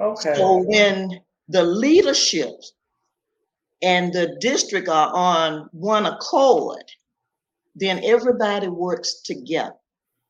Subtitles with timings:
[0.00, 0.34] Okay.
[0.34, 2.52] So when the leadership
[3.82, 6.84] and the district are on one accord,
[7.74, 9.74] then everybody works together.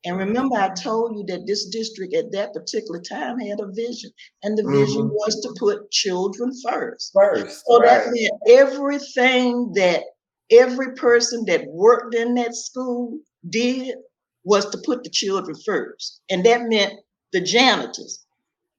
[0.03, 4.11] And remember, I told you that this district at that particular time had a vision,
[4.43, 5.13] and the vision Mhm.
[5.13, 7.11] was to put children first.
[7.11, 7.63] First.
[7.65, 8.03] So right.
[8.03, 10.03] that meant everything that
[10.51, 13.17] every person that worked in that school
[13.49, 13.97] did
[14.43, 16.21] was to put the children first.
[16.29, 16.93] And that meant
[17.33, 18.24] the janitors.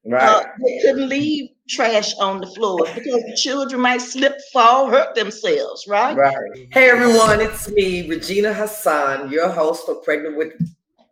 [0.08, 0.22] Right.
[0.22, 5.16] Uh, they couldn't leave trash on the floor because the children might slip, fall, hurt
[5.16, 6.16] themselves, right?
[6.16, 6.68] Right.
[6.70, 10.52] Hey everyone, it's me, Regina Hasan, your host for Pregnant with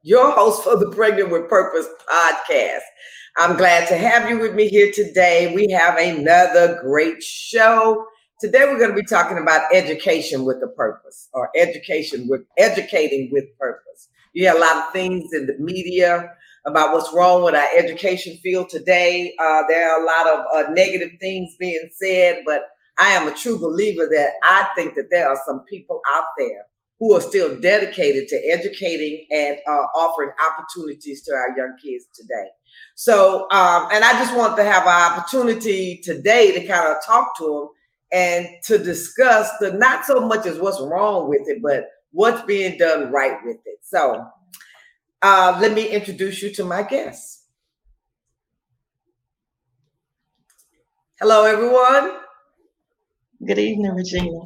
[0.03, 2.83] your host for the Pregnant with Purpose podcast.
[3.37, 5.53] I'm glad to have you with me here today.
[5.53, 8.07] We have another great show.
[8.41, 13.31] Today we're going to be talking about education with a purpose or education with educating
[13.33, 14.09] with purpose.
[14.35, 16.31] You hear a lot of things in the media
[16.67, 19.35] about what's wrong with our education field today.
[19.41, 22.63] Uh, there are a lot of uh, negative things being said, but
[22.99, 26.67] I am a true believer that I think that there are some people out there
[27.01, 32.49] who are still dedicated to educating and uh, offering opportunities to our young kids today.
[32.95, 37.37] So, um, and I just want to have an opportunity today to kind of talk
[37.39, 37.69] to them
[38.13, 42.79] and to discuss the not so much as what's wrong with it, but what's being
[42.79, 43.79] done right with it.
[43.83, 44.25] So,
[45.25, 47.47] uh, let me introduce you to my guests.
[51.19, 52.19] Hello, everyone.
[53.47, 54.39] Good evening, Regina.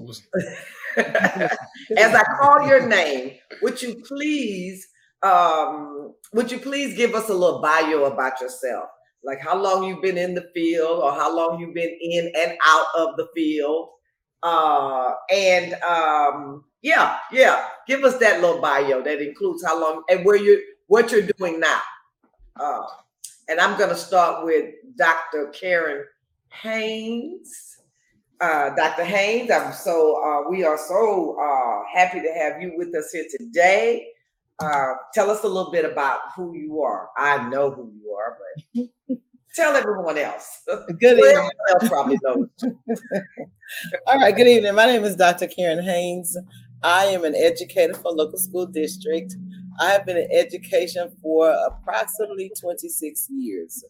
[0.97, 4.87] As I call your name, would you please,
[5.25, 8.89] um, would you please give us a little bio about yourself?
[9.25, 12.57] Like how long you've been in the field, or how long you've been in and
[12.65, 13.89] out of the field,
[14.45, 20.25] uh, and um, yeah, yeah, give us that little bio that includes how long and
[20.25, 21.81] where you what you're doing now.
[22.59, 22.83] Uh,
[23.49, 25.49] and I'm going to start with Dr.
[25.49, 26.05] Karen
[26.63, 27.79] Haynes.
[28.41, 29.05] Uh, Dr.
[29.05, 33.25] Haynes, I'm so uh, we are so uh, happy to have you with us here
[33.37, 34.09] today.
[34.61, 37.09] Uh, tell us a little bit about who you are.
[37.17, 38.39] I know who you are,
[38.77, 39.19] but
[39.55, 40.63] tell everyone else.
[40.67, 41.51] Good Well, evening.
[41.71, 42.49] else probably knows.
[44.07, 44.75] All right, good evening.
[44.75, 45.47] My name is Dr.
[45.47, 46.37] Karen Haynes.
[46.83, 49.35] I am an educator for local school district.
[49.81, 53.85] I have been in education for approximately 26 years.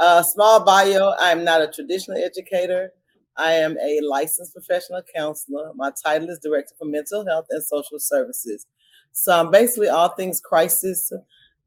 [0.00, 2.92] Uh, small bio, I am not a traditional educator.
[3.36, 5.72] I am a licensed professional counselor.
[5.74, 8.66] My title is Director for Mental Health and Social Services.
[9.12, 11.12] So I'm basically all things crisis.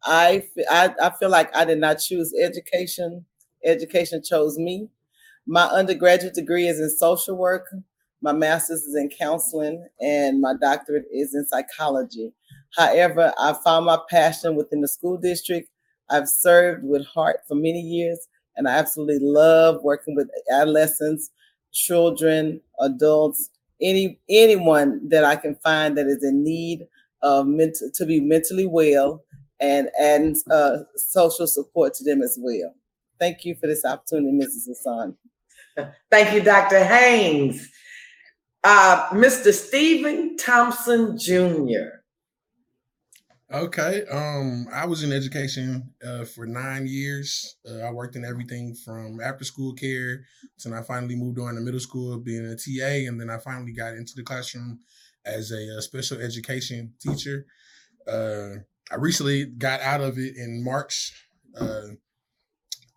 [0.03, 3.25] I, I, I feel like I did not choose education.
[3.65, 4.89] Education chose me.
[5.47, 7.67] My undergraduate degree is in social work.
[8.21, 12.31] My master's is in counseling, and my doctorate is in psychology.
[12.75, 15.69] However, I found my passion within the school district.
[16.09, 21.29] I've served with heart for many years, and I absolutely love working with adolescents,
[21.71, 23.49] children, adults,
[23.81, 26.87] any anyone that I can find that is in need
[27.21, 29.23] of mental to be mentally well
[29.59, 32.73] and and uh, social support to them as well.
[33.19, 34.67] Thank you for this opportunity, Mrs.
[34.67, 35.17] Hasan.
[36.09, 36.83] Thank you, Dr.
[36.83, 37.69] Haynes.
[38.63, 39.53] Uh, Mr.
[39.53, 41.97] Stephen Thompson Jr.
[43.51, 44.03] Okay.
[44.11, 47.55] Um, I was in education uh, for nine years.
[47.69, 50.25] Uh, I worked in everything from after school care
[50.59, 53.71] till I finally moved on to middle school, being a TA, and then I finally
[53.71, 54.79] got into the classroom
[55.25, 57.45] as a, uh special education teacher.
[58.05, 58.59] Uh,
[58.91, 61.13] I recently got out of it in March.
[61.57, 61.95] Uh,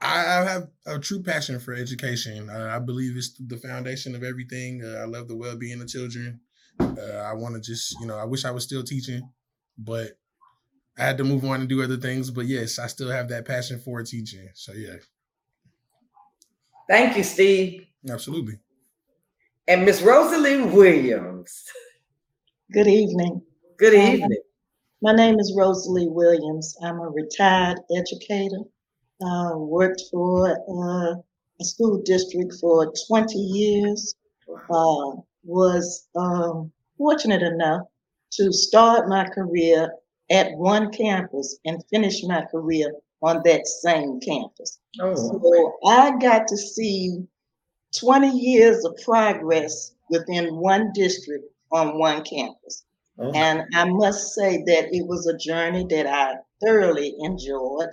[0.03, 2.49] I, I have a true passion for education.
[2.49, 4.83] Uh, I believe it's the foundation of everything.
[4.85, 6.41] Uh, I love the well-being of children.
[6.81, 9.29] Uh, I want to just, you know, I wish I was still teaching,
[9.77, 10.13] but
[10.99, 13.47] I had to move on and do other things, but yes, I still have that
[13.47, 14.49] passion for teaching.
[14.55, 14.97] So yeah,
[16.89, 17.87] Thank you, Steve.
[18.11, 18.59] absolutely.
[19.69, 21.65] And Miss Rosalie Williams.
[22.73, 23.43] Good evening.
[23.79, 24.41] Good evening.
[25.01, 26.77] My name is Rosalie Williams.
[26.83, 28.63] I'm a retired educator.
[29.23, 31.15] Uh, worked for uh,
[31.61, 34.15] a school district for 20 years.
[34.49, 37.83] Uh, was um, fortunate enough
[38.33, 39.93] to start my career
[40.31, 42.93] at one campus and finish my career
[43.23, 44.79] on that same campus.
[45.01, 47.25] Oh, So I got to see
[47.99, 52.85] 20 years of progress within one district on one campus.
[53.19, 53.33] oh.
[53.35, 57.91] And I must say that it was a journey that I thoroughly enjoyed.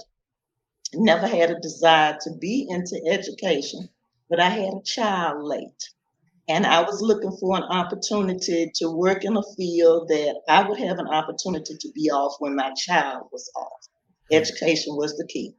[0.94, 3.89] Never had a desire to be into education,
[4.30, 5.89] but I had a child late.
[6.50, 10.80] And I was looking for an opportunity to work in a field that I would
[10.80, 13.88] have an opportunity to be off when my child was off.
[14.31, 15.56] Education was the key.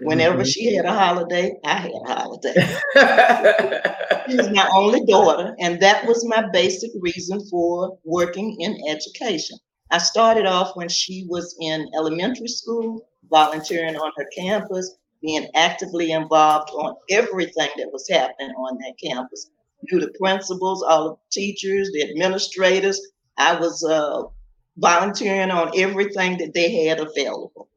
[0.00, 0.44] Whenever mm-hmm.
[0.44, 2.54] she had a holiday, I had a holiday.
[4.30, 9.58] she was my only daughter, and that was my basic reason for working in education.
[9.90, 16.12] I started off when she was in elementary school, volunteering on her campus, being actively
[16.12, 19.50] involved on everything that was happening on that campus.
[19.82, 23.00] Knew the principals, all the teachers, the administrators.
[23.36, 24.22] I was uh,
[24.76, 27.68] volunteering on everything that they had available.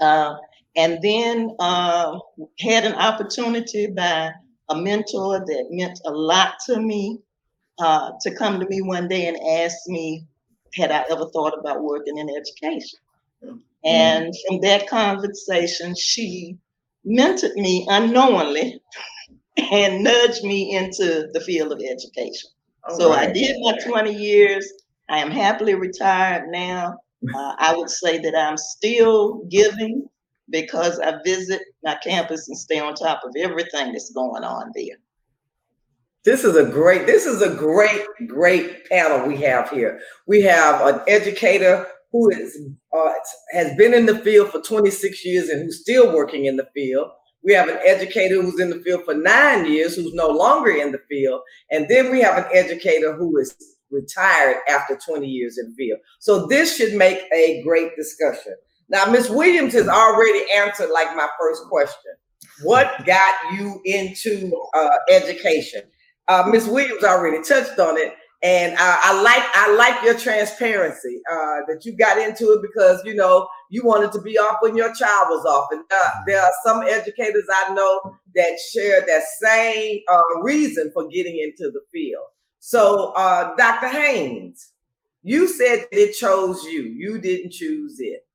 [0.00, 0.34] Uh,
[0.76, 2.18] and then uh,
[2.60, 4.32] had an opportunity by
[4.68, 7.18] a mentor that meant a lot to me
[7.80, 10.24] uh, to come to me one day and ask me,
[10.74, 12.98] had I ever thought about working in education?
[13.84, 13.96] Mm-hmm.
[13.96, 16.56] And from that conversation, she
[17.06, 18.80] mentored me unknowingly
[19.72, 22.50] and nudged me into the field of education.
[22.88, 23.28] All so right.
[23.28, 24.70] I did my 20 years.
[25.08, 26.96] I am happily retired now.
[27.34, 30.08] Uh, I would say that I'm still giving
[30.48, 34.96] because I visit my campus and stay on top of everything that's going on there.
[36.24, 40.00] This is a great, this is a great, great panel we have here.
[40.26, 42.58] We have an educator who is
[42.96, 43.12] uh,
[43.52, 47.10] has been in the field for 26 years and who's still working in the field.
[47.42, 50.92] We have an educator who's in the field for nine years who's no longer in
[50.92, 51.40] the field.
[51.70, 53.56] And then we have an educator who is
[53.90, 56.00] retired after 20 years in the field.
[56.18, 58.54] So this should make a great discussion.
[58.88, 59.30] Now, Ms.
[59.30, 62.12] Williams has already answered like my first question.
[62.62, 65.82] What got you into uh, education?
[66.28, 66.66] Uh, Ms.
[66.66, 71.82] Williams already touched on it, and I, I like I like your transparency uh, that
[71.84, 75.28] you got into it because you know you wanted to be off when your child
[75.28, 80.40] was off, and uh, there are some educators I know that share that same uh,
[80.42, 82.24] reason for getting into the field.
[82.60, 83.88] So, uh, Dr.
[83.88, 84.72] Haynes,
[85.22, 86.82] you said it chose you.
[86.82, 88.26] You didn't choose it.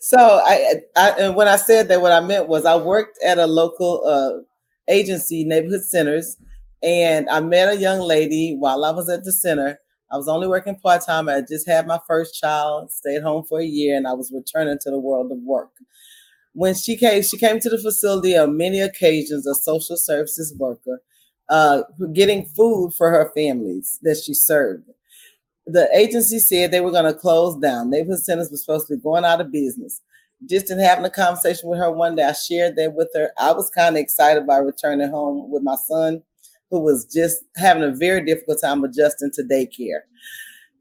[0.00, 3.38] So I, I and when I said that, what I meant was I worked at
[3.38, 4.42] a local uh,
[4.92, 6.36] agency, neighborhood centers,
[6.82, 9.78] and I met a young lady while I was at the center.
[10.10, 11.28] I was only working part time.
[11.28, 14.78] I just had my first child, stayed home for a year, and I was returning
[14.82, 15.70] to the world of work.
[16.54, 21.02] When she came, she came to the facility on many occasions, a social services worker,
[21.48, 21.82] uh,
[22.12, 24.84] getting food for her families that she served
[25.68, 27.90] the agency said they were going to close down.
[27.90, 30.00] Neighborhood centers were supposed to be going out of business.
[30.48, 33.30] Just in having a conversation with her one day, I shared that with her.
[33.38, 36.22] I was kind of excited by returning home with my son,
[36.70, 40.00] who was just having a very difficult time adjusting to daycare.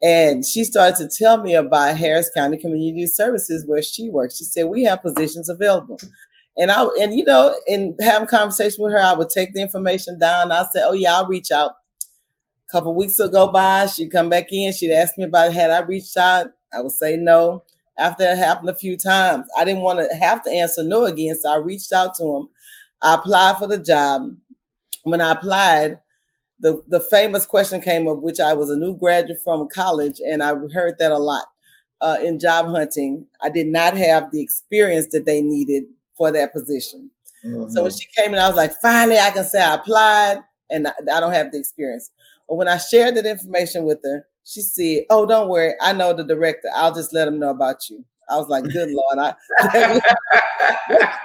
[0.03, 4.37] And she started to tell me about Harris County Community Services where she works.
[4.37, 5.99] She said, We have positions available.
[6.57, 10.19] And I and you know, in having conversation with her, I would take the information
[10.19, 10.51] down.
[10.51, 11.71] I said, Oh yeah, I'll reach out
[12.69, 15.71] A couple weeks would go by, she'd come back in, she'd ask me about had
[15.71, 16.47] I reached out.
[16.73, 17.63] I would say no.
[17.97, 21.35] After it happened a few times, I didn't want to have to answer no again.
[21.41, 22.49] So I reached out to him.
[23.01, 24.31] I applied for the job.
[25.09, 25.99] When I applied,
[26.59, 30.41] the, the famous question came up, which I was a new graduate from college, and
[30.41, 31.45] I heard that a lot
[32.01, 33.25] uh, in job hunting.
[33.41, 37.11] I did not have the experience that they needed for that position.
[37.45, 37.69] Mm-hmm.
[37.69, 40.39] So when she came in, I was like, finally, I can say I applied
[40.69, 42.11] and I, I don't have the experience.
[42.47, 46.13] But when I shared that information with her, she said, "Oh, don't worry, I know
[46.13, 46.69] the director.
[46.73, 49.35] I'll just let him know about you." I was like, "Good Lord, I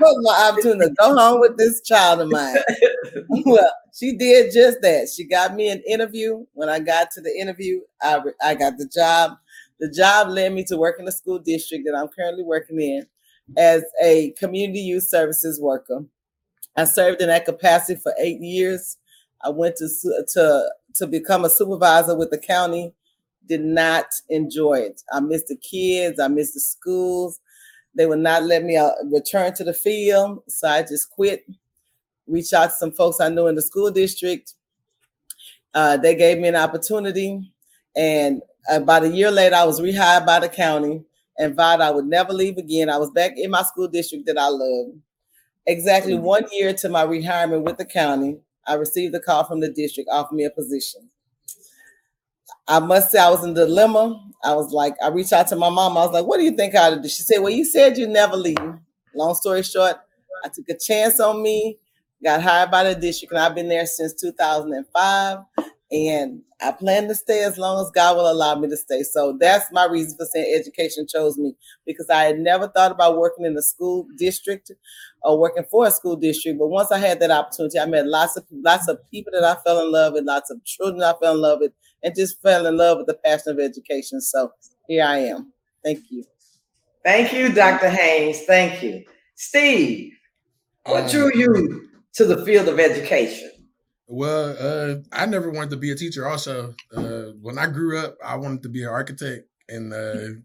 [0.01, 2.57] my opportunity to go home with this child of mine."
[3.29, 5.09] well, she did just that.
[5.15, 6.45] She got me an interview.
[6.55, 9.39] When I got to the interview, I I got the job.
[9.81, 13.07] The job led me to work in the school district that I'm currently working in
[13.57, 16.05] as a community youth services worker.
[16.77, 18.99] I served in that capacity for eight years.
[19.43, 19.89] I went to
[20.35, 22.95] to to become a supervisor with the county.
[23.49, 25.03] Did not enjoy it.
[25.13, 26.21] I missed the kids.
[26.21, 27.41] I missed the schools.
[27.95, 31.45] They would not let me uh, return to the field, so I just quit.
[32.27, 34.55] Reached out to some folks I knew in the school district.
[35.75, 37.53] Uh, they gave me an opportunity,
[37.97, 41.03] and about a year later, I was rehired by the county
[41.39, 42.91] and vowed I would never leave again.
[42.91, 44.99] I was back in my school district that I loved.
[45.67, 46.25] Exactly mm-hmm.
[46.25, 50.09] one year to my retirement with the county, I received a call from the district
[50.13, 51.09] offering me a position.
[52.73, 54.23] I must say I was in dilemma.
[54.45, 55.99] I was like, I reached out to my mom.
[55.99, 57.09] I was like, what do you think I do?
[57.09, 58.59] She said, Well, you said you never leave.
[59.15, 59.97] Long story short,
[60.45, 61.79] I took a chance on me,
[62.25, 65.39] got hired by the district, and I've been there since 2005.
[65.93, 69.03] And I plan to stay as long as God will allow me to stay.
[69.05, 71.55] So that's my reason for saying education chose me
[71.87, 74.73] because I had never thought about working in the school district
[75.23, 76.59] or working for a school district.
[76.59, 79.61] But once I had that opportunity, I met lots of lots of people that I
[79.63, 82.67] fell in love with, lots of children I fell in love with, and just fell
[82.67, 84.21] in love with the passion of education.
[84.21, 84.53] So
[84.87, 85.53] here I am.
[85.85, 86.25] Thank you.
[87.05, 87.91] Thank you, Dr.
[87.91, 88.43] Haynes.
[88.43, 89.05] Thank you.
[89.35, 90.13] Steve,
[90.85, 93.51] what um, drew you to the field of education?
[94.07, 96.29] Well, uh, I never wanted to be a teacher.
[96.29, 100.39] Also, uh, when I grew up, I wanted to be an architect, and uh,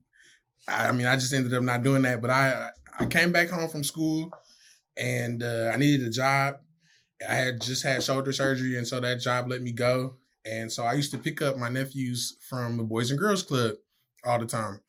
[0.67, 2.21] I, I, mean, I just ended up not doing that.
[2.21, 4.31] But I, I came back home from school,
[4.97, 6.55] and uh, I needed a job.
[7.27, 10.15] I had just had shoulder surgery, and so that job let me go.
[10.49, 13.75] And so I used to pick up my nephews from the Boys and Girls Club
[14.25, 14.79] all the time.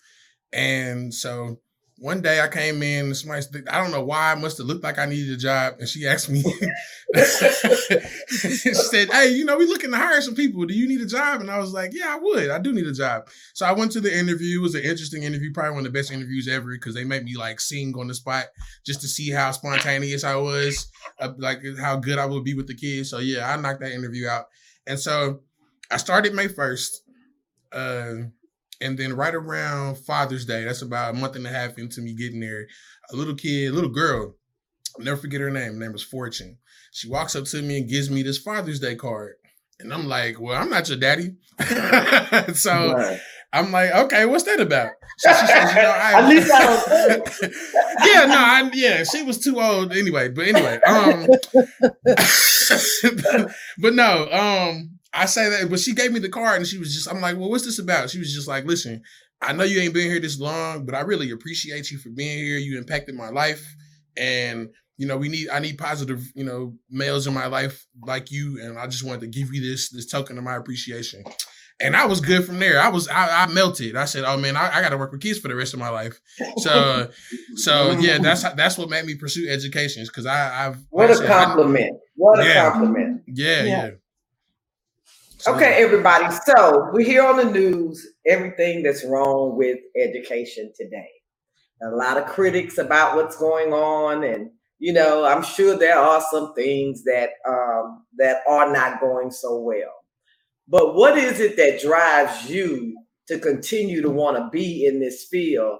[0.52, 1.58] And so
[2.00, 4.98] one day I came in, somebody, I don't know why, I must have looked like
[4.98, 5.74] I needed a job.
[5.80, 6.42] And she asked me,
[7.12, 10.64] she said, Hey, you know, we're looking to hire some people.
[10.64, 11.40] Do you need a job?
[11.40, 12.50] And I was like, Yeah, I would.
[12.50, 13.28] I do need a job.
[13.54, 14.60] So I went to the interview.
[14.60, 17.24] It was an interesting interview, probably one of the best interviews ever because they made
[17.24, 18.46] me like sing on the spot
[18.86, 20.88] just to see how spontaneous I was,
[21.20, 23.10] uh, like how good I would be with the kids.
[23.10, 24.44] So yeah, I knocked that interview out.
[24.86, 25.40] And so
[25.90, 26.90] I started May 1st.
[27.72, 28.14] Uh,
[28.80, 32.14] and then right around Father's Day, that's about a month and a half into me
[32.14, 32.66] getting there,
[33.12, 34.34] a little kid, a little girl,
[34.98, 35.74] I'll never forget her name.
[35.74, 36.58] Her name was Fortune.
[36.92, 39.34] She walks up to me and gives me this Father's Day card.
[39.80, 41.36] And I'm like, well, I'm not your daddy.
[42.54, 43.20] so right.
[43.52, 44.90] I'm like, okay, what's that about?
[45.18, 47.28] So she says, you know, I, At least I don't
[48.06, 50.28] Yeah, no, I, yeah, she was too old anyway.
[50.28, 51.26] But anyway, um,
[52.04, 56.78] but, but no, um, I say that, but she gave me the card and she
[56.78, 58.10] was just, I'm like, well, what's this about?
[58.10, 59.02] She was just like, listen,
[59.40, 62.38] I know you ain't been here this long, but I really appreciate you for being
[62.38, 62.58] here.
[62.58, 63.64] You impacted my life.
[64.16, 68.30] And, you know, we need, I need positive, you know, males in my life like
[68.30, 68.60] you.
[68.60, 71.22] And I just wanted to give you this, this token of my appreciation.
[71.80, 72.80] And I was good from there.
[72.80, 73.94] I was, I, I melted.
[73.96, 75.78] I said, oh man, I, I got to work with kids for the rest of
[75.78, 76.20] my life.
[76.56, 77.08] So,
[77.54, 80.78] so yeah, that's, that's what made me pursue education because I, I've.
[80.90, 81.92] What a compliment.
[81.94, 83.22] I, what a yeah, compliment.
[83.28, 83.62] yeah.
[83.62, 83.64] yeah.
[83.64, 83.90] yeah.
[85.46, 86.34] Okay, everybody.
[86.46, 91.08] So we hear on the news everything that's wrong with education today.
[91.80, 96.20] A lot of critics about what's going on, and you know, I'm sure there are
[96.32, 99.92] some things that um, that are not going so well.
[100.66, 102.96] But what is it that drives you
[103.28, 105.78] to continue to want to be in this field,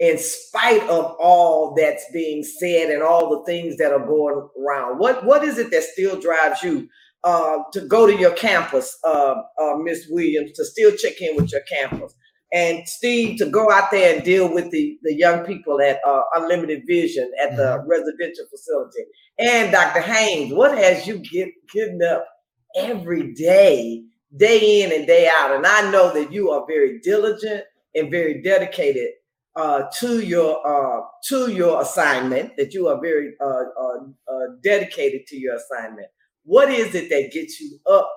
[0.00, 4.98] in spite of all that's being said and all the things that are going around?
[4.98, 6.90] What what is it that still drives you
[7.24, 11.52] uh, to go to your campus, uh, uh, Miss Williams, to still check in with
[11.52, 12.14] your campus.
[12.52, 16.22] And Steve, to go out there and deal with the, the young people at uh,
[16.36, 17.88] Unlimited Vision at the mm-hmm.
[17.88, 19.04] residential facility.
[19.38, 20.00] And Dr.
[20.00, 22.26] Haynes, what has you get, getting up
[22.74, 24.02] every day,
[24.34, 25.54] day in and day out?
[25.54, 29.10] And I know that you are very diligent and very dedicated
[29.54, 32.56] uh, to your uh, to your assignment.
[32.56, 36.08] That you are very uh, uh, uh dedicated to your assignment.
[36.48, 38.10] What is it that gets you up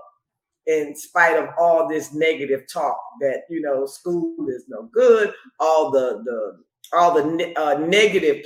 [0.65, 5.91] in spite of all this negative talk that you know school is no good, all
[5.91, 6.63] the the
[6.97, 8.45] all the uh, negative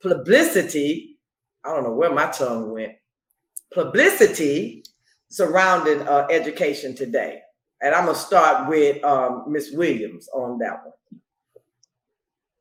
[0.00, 1.18] publicity.
[1.64, 2.92] I don't know where my tongue went.
[3.74, 4.84] Publicity
[5.30, 7.40] surrounding uh, education today,
[7.82, 10.80] and I'm gonna start with um, Miss Williams on that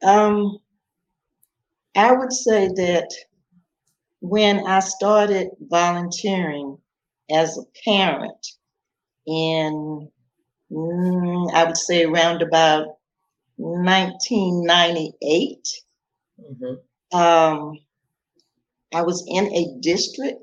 [0.02, 0.12] one.
[0.12, 0.58] Um,
[1.96, 3.08] I would say that
[4.22, 6.78] when I started volunteering
[7.32, 8.48] as a parent
[9.26, 10.12] in,
[10.72, 12.98] mm, I would say around about
[13.58, 15.68] 1998,
[16.40, 17.18] mm-hmm.
[17.18, 17.80] um,
[18.94, 20.42] I was in a district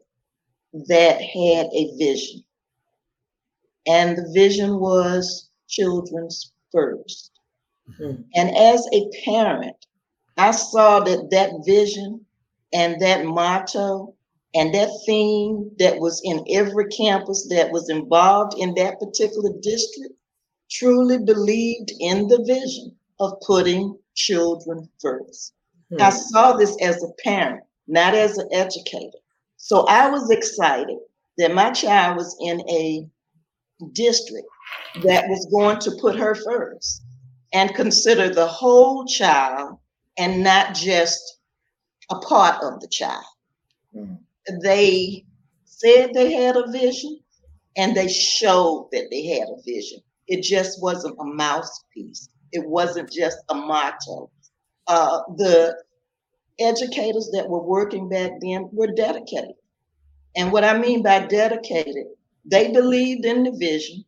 [0.89, 2.43] that had a vision.
[3.87, 7.31] And the vision was children's 1st
[7.91, 8.23] mm-hmm.
[8.35, 9.77] And as a parent,
[10.37, 12.26] I saw that that vision
[12.73, 14.15] and that motto
[14.55, 20.15] and that theme that was in every campus that was involved in that particular district
[20.71, 25.53] truly believed in the vision of putting children first.
[25.91, 26.03] Hmm.
[26.03, 29.19] I saw this as a parent, not as an educator.
[29.57, 30.99] So I was excited
[31.39, 33.07] that my child was in a
[33.93, 34.49] district
[35.03, 37.03] that was going to put her first
[37.53, 39.79] and consider the whole child
[40.19, 41.41] and not just
[42.11, 43.25] a part of the child.
[43.95, 44.19] Mm.
[44.63, 45.25] They
[45.65, 47.21] said they had a vision
[47.77, 50.01] and they showed that they had a vision.
[50.29, 54.31] It just wasn't a mouthpiece, it wasn't just a motto.
[54.87, 55.77] Uh, the
[56.59, 59.55] educators that were working back then were dedicated.
[60.37, 62.07] And what I mean by dedicated,
[62.45, 64.05] they believed in the vision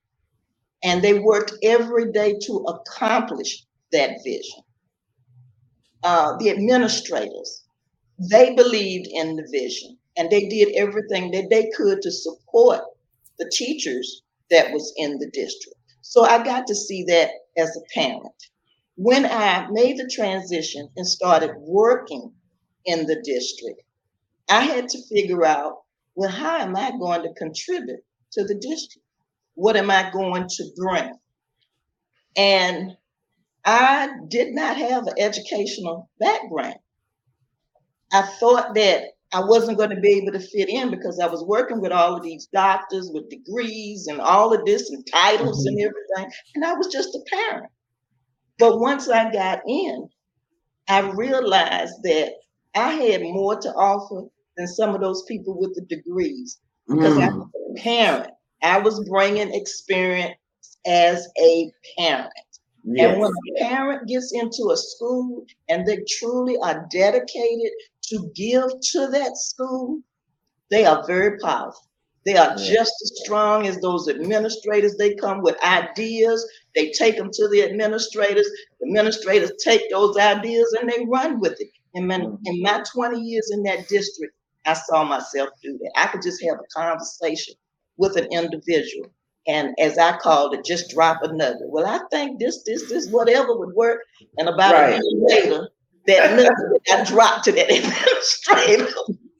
[0.85, 4.62] and they worked every day to accomplish that vision.
[6.05, 7.64] Uh, the administrators,
[8.19, 12.83] they believed in the vision and they did everything that they could to support
[13.39, 15.79] the teachers that was in the district.
[16.03, 18.33] So I got to see that as a parent.
[18.97, 22.33] When I made the transition and started working
[22.85, 23.83] in the district,
[24.49, 25.83] I had to figure out
[26.19, 29.07] well, how am I going to contribute to the district?
[29.55, 31.13] What am I going to bring?
[32.37, 32.97] And
[33.65, 36.81] I did not have an educational background.
[38.12, 41.45] I thought that I wasn't going to be able to fit in because I was
[41.45, 45.77] working with all of these doctors with degrees and all of this and titles mm-hmm.
[45.77, 46.33] and everything.
[46.55, 47.71] And I was just a parent.
[48.59, 50.09] But once I got in,
[50.88, 52.33] I realized that
[52.75, 57.23] I had more to offer than some of those people with the degrees because mm.
[57.23, 58.31] I was a parent.
[58.62, 60.35] I was bringing experience
[60.87, 62.33] as a parent.
[62.85, 63.12] Yes.
[63.12, 67.71] And when a parent gets into a school and they truly are dedicated
[68.09, 70.00] to give to that school,
[70.71, 71.83] they are very powerful.
[72.25, 74.97] They are just as strong as those administrators.
[74.97, 76.47] They come with ideas.
[76.75, 78.47] They take them to the administrators.
[78.81, 81.71] The administrators take those ideas and they run with it.
[81.95, 82.38] And man, mm.
[82.45, 84.35] in my 20 years in that district,
[84.67, 85.93] I saw myself do that.
[85.97, 87.55] I could just have a conversation
[87.97, 89.11] with an individual
[89.49, 91.69] and as I called it, just drop a nugget.
[91.71, 94.00] Well, I think this, this, this, whatever would work.
[94.37, 94.91] And about right.
[94.91, 95.69] a minute later,
[96.09, 98.88] that I dropped to that administrator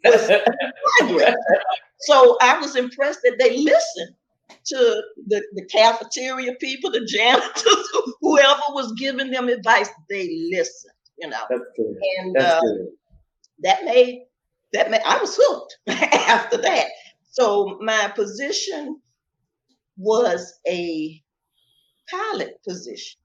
[0.05, 0.31] was
[2.01, 4.15] So I was impressed that they listened
[4.67, 7.89] to the, the cafeteria people, the janitors,
[8.21, 11.43] whoever was giving them advice, they listened, you know.
[12.21, 12.61] And uh,
[13.63, 14.27] that made
[14.73, 16.87] that made I was hooked after that.
[17.31, 19.01] So my position
[19.97, 21.21] was a
[22.11, 23.21] pilot position.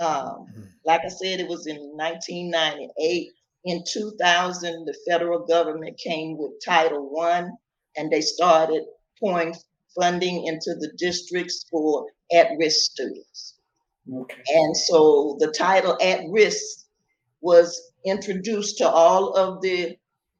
[0.00, 0.62] Um, mm-hmm.
[0.84, 3.32] Like I said, it was in 1998.
[3.64, 7.52] In 2000, the federal government came with Title One,
[7.96, 8.84] and they started
[9.18, 9.54] pouring
[9.94, 13.54] funding into the districts for at-risk students.
[14.12, 14.42] Okay.
[14.54, 16.86] And so the title at risk
[17.40, 19.96] was introduced to all of the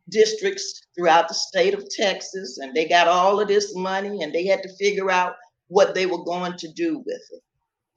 [0.08, 4.46] districts throughout the state of Texas, and they got all of this money and they
[4.46, 5.36] had to figure out
[5.68, 7.42] what they were going to do with it.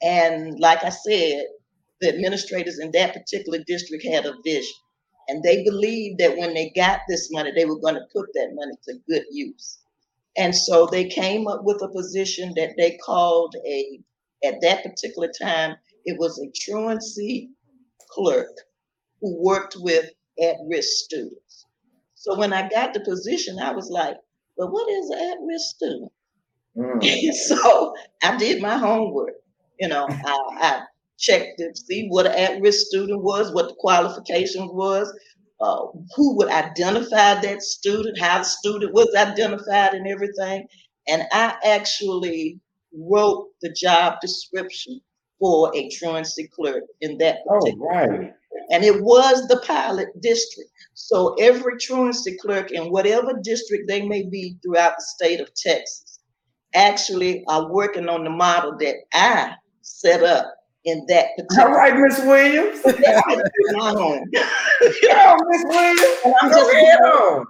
[0.04, 1.46] And like I said,
[2.02, 4.74] the administrators in that particular district had a vision.
[5.30, 8.50] And they believed that when they got this money, they were going to put that
[8.54, 9.80] money to good use.
[10.36, 14.00] And so they came up with a position that they called a,
[14.44, 17.52] at that particular time, it was a truancy
[18.10, 18.52] clerk
[19.22, 20.10] who worked with
[20.42, 21.66] at risk students.
[22.16, 24.18] So when I got the position, I was like,
[24.58, 26.12] well, what is an at risk student?
[26.76, 27.34] Mm.
[27.48, 29.36] so I did my homework.
[29.84, 30.82] You know, I, I
[31.20, 35.14] checked to see what an at-risk student was, what the qualifications was,
[35.60, 40.66] uh, who would identify that student, how the student was identified, and everything.
[41.10, 42.62] And I actually
[42.98, 45.02] wrote the job description
[45.38, 47.88] for a truancy clerk in that particular.
[47.92, 48.34] Oh, right.
[48.70, 50.70] And it was the pilot district.
[50.94, 56.20] So every truancy clerk in whatever district they may be throughout the state of Texas
[56.74, 61.70] actually are working on the model that I set up in that particular.
[61.70, 62.82] All right, Miss Williams.
[63.74, 64.30] my home.
[64.34, 66.02] yeah, Miss Williams.
[66.26, 67.46] And I'm just head on.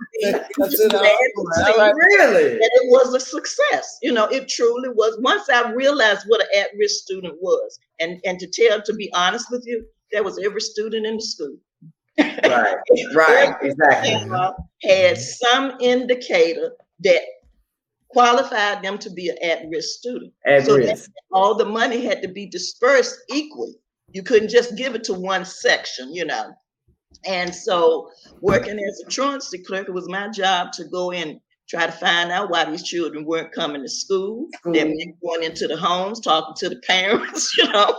[1.96, 2.52] Really?
[2.54, 3.98] And it was a success.
[4.02, 5.18] You know, it truly was.
[5.22, 9.48] Once I realized what an at-risk student was, and and to tell, to be honest
[9.50, 11.58] with you, that was every student in the school.
[12.20, 12.76] right,
[13.16, 14.30] right, exactly.
[14.84, 17.22] Had some indicator that
[18.14, 20.32] qualified them to be an at-risk student.
[20.46, 21.12] At so risk.
[21.32, 23.74] all the money had to be dispersed equally.
[24.12, 26.54] You couldn't just give it to one section, you know.
[27.26, 28.10] And so,
[28.42, 32.32] working as a truancy clerk, it was my job to go in, try to find
[32.32, 34.48] out why these children weren't coming to school.
[34.66, 34.72] Mm-hmm.
[34.74, 37.96] Then going into the homes, talking to the parents, you know.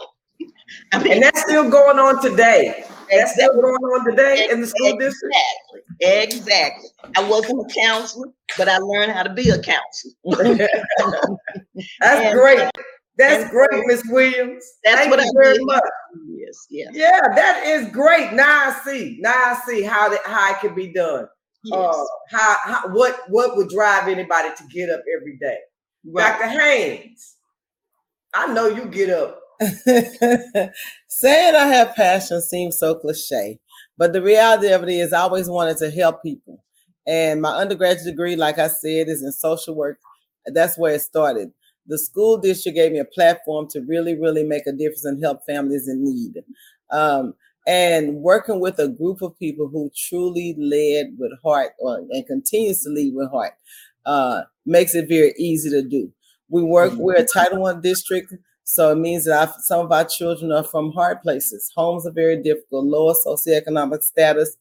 [0.92, 2.84] I mean, and that's still going on today.
[3.10, 5.34] That's still going on today in the school district.
[6.00, 6.36] Exactly.
[6.36, 6.88] Exactly.
[7.16, 10.54] I wasn't a counselor, but I learned how to be a counselor.
[12.00, 12.70] that's and, great.
[13.16, 14.64] That's great, Miss Williams.
[14.84, 15.66] That's Thank what you I very did.
[15.66, 15.82] much.
[16.28, 16.90] Yes, yes.
[16.92, 18.32] Yeah, that is great.
[18.32, 19.18] Now I see.
[19.20, 21.26] Now I see how that how it can be done.
[21.64, 21.78] Yes.
[21.78, 25.58] Uh, how, how what what would drive anybody to get up every day?
[26.06, 26.38] Right.
[26.38, 26.48] Dr.
[26.48, 27.36] Haynes,
[28.34, 29.40] I know you get up
[31.08, 33.58] Saying I have passion seems so cliche,
[33.96, 36.62] but the reality of it is I always wanted to help people.
[37.06, 39.98] And my undergraduate degree, like I said, is in social work.
[40.46, 41.52] That's where it started.
[41.86, 45.44] The school district gave me a platform to really, really make a difference and help
[45.46, 46.42] families in need.
[46.90, 47.34] Um,
[47.66, 52.82] and working with a group of people who truly led with heart or, and continues
[52.82, 53.52] to lead with heart
[54.06, 56.12] uh, makes it very easy to do.
[56.48, 58.34] We work, we're a Title One district.
[58.64, 61.70] So it means that I've, some of our children are from hard places.
[61.76, 64.56] Homes are very difficult, lower socioeconomic status.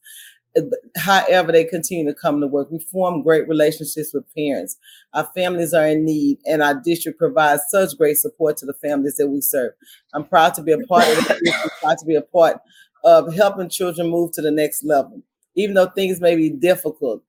[0.96, 2.70] however they continue to come to work.
[2.70, 4.76] We form great relationships with parents.
[5.12, 9.16] Our families are in need, and our district provides such great support to the families
[9.16, 9.72] that we serve.
[10.12, 11.54] I'm proud to be a part of it.
[11.54, 12.58] I'm proud to be a part
[13.04, 15.22] of helping children move to the next level,
[15.56, 17.22] even though things may be difficult.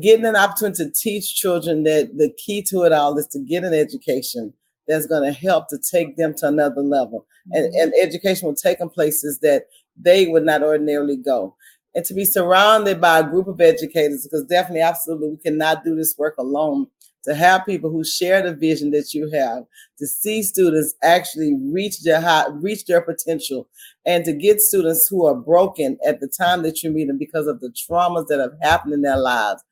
[0.00, 3.62] Getting an opportunity to teach children that the key to it all is to get
[3.62, 4.54] an education
[4.88, 7.26] that's going to help to take them to another level.
[7.52, 7.80] And, mm-hmm.
[7.80, 9.64] and education will take them places that
[9.96, 11.54] they would not ordinarily go
[11.94, 15.94] and to be surrounded by a group of educators, because definitely, absolutely, we cannot do
[15.94, 16.86] this work alone.
[17.24, 19.62] To have people who share the vision that you have,
[19.98, 23.68] to see students actually reach their high, reach their potential,
[24.04, 27.46] and to get students who are broken at the time that you meet them because
[27.46, 29.62] of the traumas that have happened in their lives,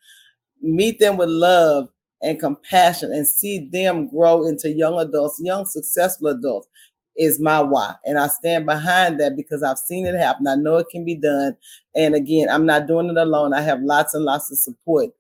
[0.62, 1.88] meet them with love
[2.22, 6.68] and compassion, and see them grow into young adults, young successful adults
[7.16, 7.94] is my why.
[8.04, 10.46] And I stand behind that because I've seen it happen.
[10.46, 11.56] I know it can be done.
[11.94, 13.52] And again, I'm not doing it alone.
[13.52, 15.10] I have lots and lots of support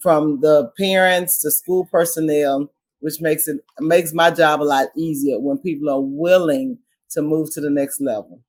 [0.00, 5.38] from the parents to school personnel, which makes it makes my job a lot easier
[5.38, 6.78] when people are willing
[7.10, 8.40] to move to the next level.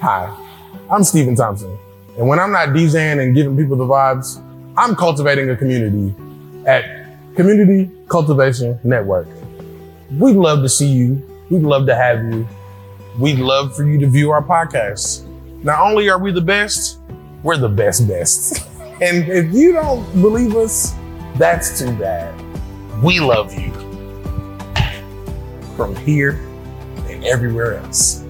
[0.00, 0.34] Hi,
[0.90, 1.76] I'm Stephen Thompson.
[2.18, 4.42] And when I'm not DJing and giving people the vibes,
[4.76, 6.12] I'm cultivating a community
[6.66, 6.84] at
[7.36, 9.28] Community Cultivation Network.
[10.10, 11.24] We'd love to see you.
[11.48, 12.48] We'd love to have you.
[13.20, 15.24] We'd love for you to view our podcast.
[15.62, 16.98] Not only are we the best,
[17.44, 18.68] we're the best best.
[19.00, 20.94] and if you don't believe us,
[21.36, 22.34] that's too bad.
[23.00, 23.70] We love you.
[25.76, 26.32] From here
[27.08, 28.24] and everywhere else.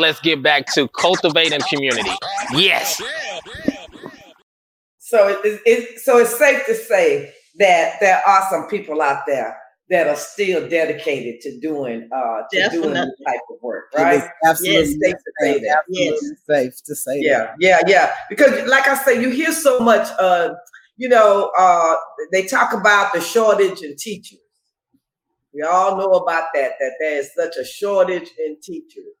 [0.00, 2.10] Let's get back to cultivating community.
[2.52, 3.00] Yes.
[4.98, 9.56] So it, it, so it's safe to say that there are some people out there
[9.90, 12.92] that are still dedicated to doing uh to Definitely.
[12.92, 14.22] doing this type of work, right?
[14.46, 15.82] absolutely yes, safe to say that.
[15.88, 16.20] Yes.
[16.48, 17.54] safe to say yeah, that.
[17.58, 20.54] Yeah, yeah, Because like I say, you hear so much uh,
[20.96, 21.94] you know, uh
[22.30, 24.38] they talk about the shortage in teachers.
[25.52, 29.16] We all know about that, that there is such a shortage in teachers.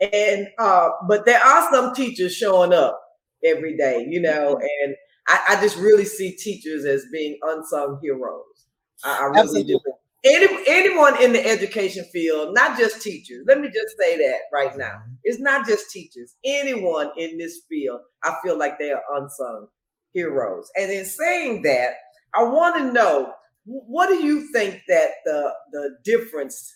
[0.00, 3.00] And uh, but there are some teachers showing up
[3.44, 4.94] every day, you know, and
[5.28, 8.66] I, I just really see teachers as being unsung heroes.
[9.04, 9.74] I, I really Absolutely.
[9.74, 9.80] do.
[10.22, 13.42] Any, anyone in the education field, not just teachers.
[13.48, 14.84] Let me just say that right now.
[14.84, 15.14] Mm-hmm.
[15.24, 16.34] It's not just teachers.
[16.44, 19.68] Anyone in this field, I feel like they are unsung
[20.12, 20.68] heroes.
[20.76, 21.94] And in saying that,
[22.34, 23.32] I want to know
[23.64, 26.74] what do you think that the the difference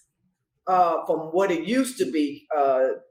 [0.66, 2.60] uh, from what it used to be, uh,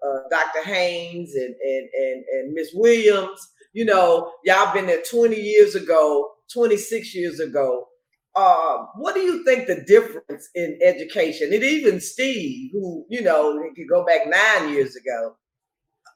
[0.05, 0.63] uh, Dr.
[0.65, 3.39] Haynes and and and, and Miss Williams.
[3.73, 7.87] You know, y'all been there 20 years ago, 26 years ago.
[8.35, 11.53] Uh, what do you think the difference in education?
[11.53, 15.35] And even Steve, who you know, he could go back nine years ago,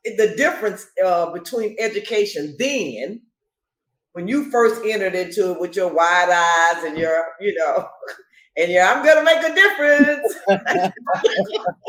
[0.05, 3.21] the difference uh, between education then,
[4.13, 7.87] when you first entered into it with your wide eyes and your, you know,
[8.57, 10.35] and yeah, I'm gonna make a difference.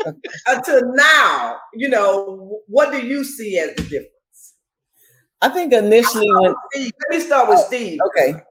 [0.47, 4.55] Until now, you know, what do you see as the difference?
[5.41, 7.99] I think initially when Steve, let me start with oh, Steve.
[8.07, 8.41] Okay.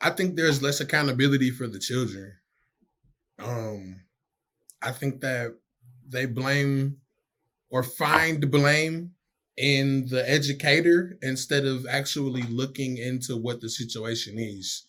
[0.00, 2.32] I think there's less accountability for the children.
[3.38, 4.02] Um,
[4.82, 5.54] I think that
[6.08, 6.98] they blame
[7.70, 9.12] or find blame
[9.56, 14.86] in the educator instead of actually looking into what the situation is.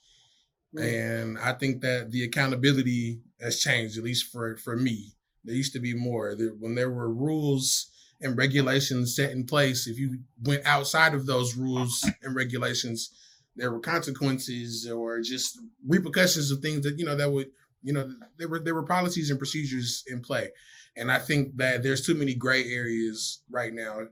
[0.75, 5.13] And I think that the accountability has changed, at least for, for me.
[5.43, 6.35] There used to be more.
[6.35, 7.87] There, when there were rules
[8.21, 13.11] and regulations set in place, if you went outside of those rules and regulations,
[13.55, 17.51] there were consequences or just repercussions of things that, you know, that would,
[17.83, 20.49] you know, there were there were policies and procedures in play.
[20.95, 24.07] And I think that there's too many gray areas right now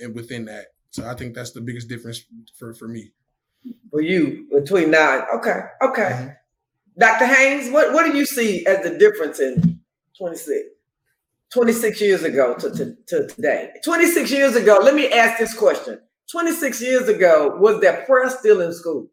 [0.00, 0.66] and within that.
[0.90, 2.24] So I think that's the biggest difference
[2.58, 3.12] for, for me
[3.90, 5.26] for you between now.
[5.36, 6.02] Okay, okay.
[6.02, 6.28] Mm-hmm.
[6.98, 7.26] Dr.
[7.26, 9.80] Haynes, what, what do you see as the difference in
[10.16, 10.68] 26,
[11.52, 13.70] 26 years ago to, to, to today?
[13.84, 16.00] 26 years ago, let me ask this question.
[16.30, 19.08] 26 years ago, was there prayer still in school?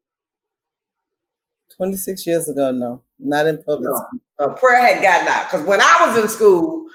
[1.75, 3.95] 26 years ago, no, not in public no.
[3.95, 4.19] school.
[4.39, 6.85] Uh, prayer had gotten out because when I was in school,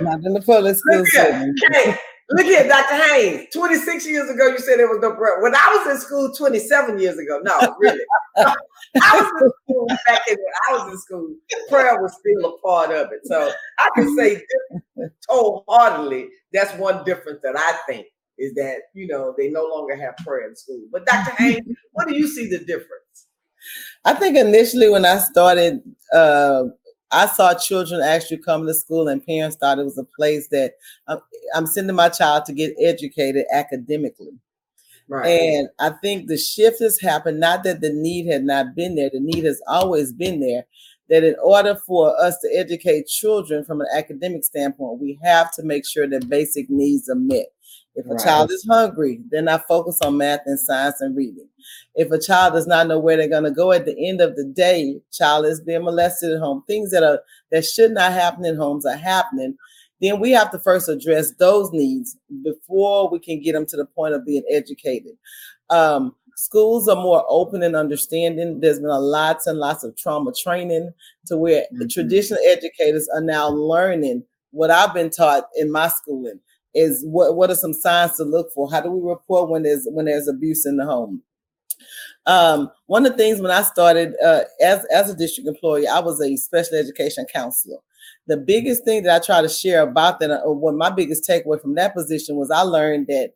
[0.00, 1.94] not in the public school.
[2.30, 3.12] Look at Dr.
[3.12, 3.48] Haynes.
[3.52, 5.42] 26 years ago, you said there was no prayer.
[5.42, 8.00] When I was in school 27 years ago, no, really.
[8.36, 8.54] I
[8.94, 10.36] was in school back in
[10.68, 11.34] I was in school,
[11.68, 13.20] prayer was still a part of it.
[13.24, 14.42] So I can say
[15.28, 18.06] wholeheartedly, that's one difference that I think
[18.38, 20.80] is that, you know, they no longer have prayer in school.
[20.90, 21.30] But Dr.
[21.36, 23.26] Haynes, what do you see the difference?
[24.04, 25.82] I think initially when I started
[26.12, 26.64] uh,
[27.10, 30.74] I saw children actually come to school, and parents thought it was a place that
[31.06, 31.18] I'm,
[31.54, 34.32] I'm sending my child to get educated academically.
[35.06, 35.26] Right.
[35.26, 39.10] And I think the shift has happened, not that the need had not been there,
[39.12, 40.66] the need has always been there.
[41.10, 45.62] That in order for us to educate children from an academic standpoint, we have to
[45.62, 47.48] make sure that basic needs are met.
[47.96, 48.24] If a right.
[48.24, 51.48] child is hungry, then I focus on math and science and reading.
[51.94, 54.34] If a child does not know where they're going to go at the end of
[54.34, 56.64] the day, child is being molested at home.
[56.66, 57.20] Things that are
[57.52, 59.56] that should not happen in homes are happening.
[60.00, 63.86] Then we have to first address those needs before we can get them to the
[63.86, 65.12] point of being educated.
[65.70, 68.60] Um, schools are more open and understanding.
[68.60, 70.92] There's been a lots and lots of trauma training
[71.26, 71.78] to where mm-hmm.
[71.78, 76.40] the traditional educators are now learning what I've been taught in my schooling
[76.74, 78.70] is what what are some signs to look for?
[78.70, 81.22] How do we report when there's when there's abuse in the home?
[82.26, 86.00] Um, one of the things when I started uh, as as a district employee, I
[86.00, 87.78] was a special education counselor.
[88.26, 91.60] The biggest thing that I try to share about that, or what my biggest takeaway
[91.60, 93.34] from that position was, I learned that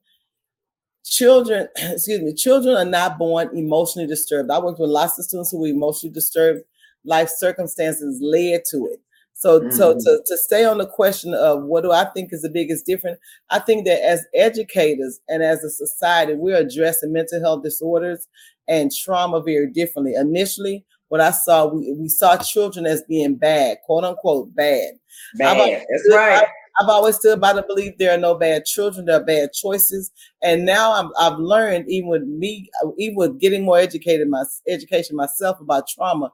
[1.04, 4.50] children, excuse me, children are not born emotionally disturbed.
[4.50, 6.62] I worked with lots of students who were emotionally disturbed.
[7.04, 9.00] Life circumstances led to it.
[9.38, 9.70] So, mm-hmm.
[9.70, 12.84] so to, to stay on the question of what do I think is the biggest
[12.84, 13.20] difference,
[13.50, 18.26] I think that as educators and as a society, we're addressing mental health disorders
[18.66, 20.14] and trauma very differently.
[20.14, 24.94] Initially, what I saw, we, we saw children as being bad, quote unquote, bad.
[25.36, 25.84] Bad.
[25.88, 26.44] That's right.
[26.80, 30.10] I've always stood by the belief there are no bad children, there are bad choices.
[30.42, 35.14] And now I'm, I've learned, even with me, even with getting more educated, my education
[35.14, 36.32] myself about trauma,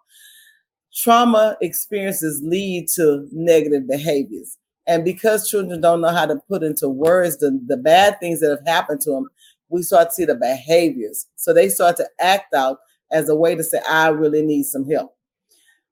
[0.95, 4.59] trauma experiences lead to negative behaviors.
[4.87, 8.51] And because children don't know how to put into words the, the bad things that
[8.51, 9.29] have happened to them,
[9.69, 11.27] we start to see the behaviors.
[11.37, 12.79] So they start to act out
[13.11, 15.17] as a way to say, I really need some help.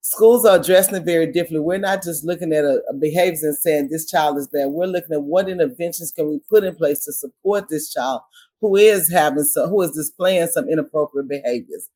[0.02, 1.60] Schools are addressing it very differently.
[1.60, 4.66] We're not just looking at a, a behaviors and saying this child is bad.
[4.66, 8.20] We're looking at what interventions can we put in place to support this child
[8.60, 11.88] who is having some, who is displaying some inappropriate behaviors.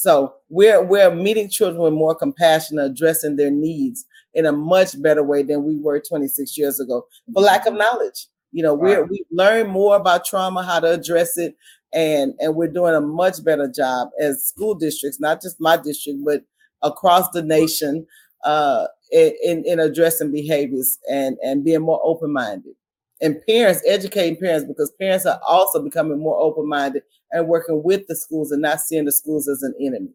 [0.00, 5.22] So we're we're meeting children with more compassion, addressing their needs in a much better
[5.22, 7.06] way than we were 26 years ago.
[7.32, 8.26] For lack of knowledge.
[8.52, 11.54] You know, we're we learn more about trauma, how to address it,
[11.92, 16.18] and and we're doing a much better job as school districts, not just my district,
[16.24, 16.42] but
[16.82, 18.06] across the nation,
[18.44, 22.74] uh, in in addressing behaviors and and being more open minded
[23.20, 27.02] and parents educating parents because parents are also becoming more open-minded
[27.32, 30.12] and working with the schools and not seeing the schools as an enemy.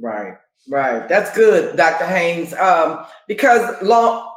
[0.00, 0.36] Right
[0.68, 1.08] right.
[1.08, 2.52] That's good dr haynes.
[2.54, 4.30] Um, because long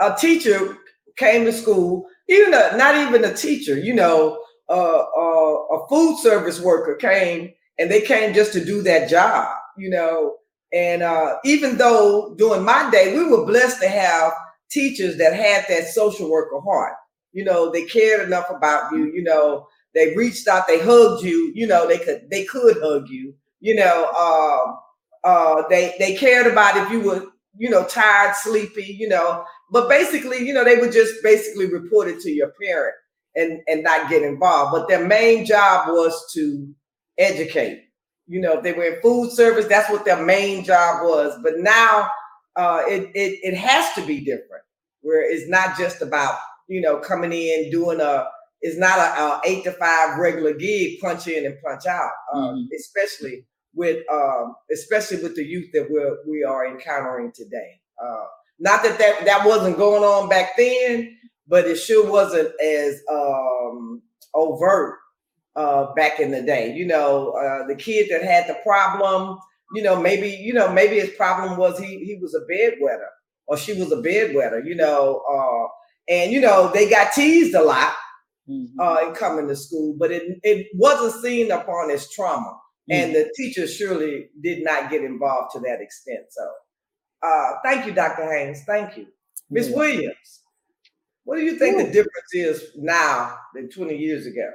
[0.00, 0.76] a teacher
[1.16, 6.18] came to school even a, not even a teacher you know uh, uh, a food
[6.18, 10.36] service worker came and they came just to do that job you know?
[10.72, 14.32] And uh, even though during my day we were blessed to have
[14.70, 16.94] teachers that had that social worker heart
[17.34, 21.52] you know, they cared enough about you, you know, they reached out, they hugged you,
[21.54, 24.78] you know, they could they could hug you, you know, um,
[25.24, 27.26] uh, they they cared about if you were,
[27.58, 32.08] you know, tired, sleepy, you know, but basically, you know, they would just basically report
[32.08, 32.94] it to your parent
[33.36, 34.72] and and not get involved.
[34.72, 36.74] But their main job was to
[37.18, 37.84] educate.
[38.26, 41.38] You know, if they were in food service, that's what their main job was.
[41.42, 42.08] But now
[42.56, 44.64] uh, it, it it has to be different,
[45.02, 48.26] where it's not just about you know, coming in doing a
[48.60, 52.10] it's not a, a, eight to five regular gig, punch in and punch out.
[52.32, 52.74] Um, mm-hmm.
[52.74, 57.80] Especially with um, especially with the youth that we're we are encountering today.
[58.02, 58.24] Uh,
[58.58, 64.02] not that, that that wasn't going on back then, but it sure wasn't as um,
[64.32, 64.94] overt
[65.56, 66.74] uh, back in the day.
[66.74, 69.38] You know, uh, the kid that had the problem,
[69.74, 73.08] you know, maybe you know maybe his problem was he he was a bedwetter
[73.46, 74.64] or she was a bedwetter.
[74.64, 75.68] You know, uh,
[76.08, 77.94] and you know they got teased a lot
[78.48, 78.80] mm-hmm.
[78.80, 82.92] uh, in coming to school, but it it wasn't seen upon as trauma, mm-hmm.
[82.92, 86.26] and the teachers surely did not get involved to that extent.
[86.30, 86.48] So,
[87.22, 88.30] uh, thank you, Dr.
[88.30, 88.62] Haynes.
[88.66, 89.06] Thank you,
[89.50, 89.70] Miss.
[89.70, 90.40] Williams.
[91.24, 91.84] What do you think Ooh.
[91.84, 94.50] the difference is now than 20 years ago?